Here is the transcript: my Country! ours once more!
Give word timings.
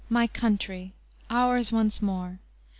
my 0.09 0.25
Country! 0.25 0.93
ours 1.29 1.71
once 1.71 2.01
more! 2.01 2.39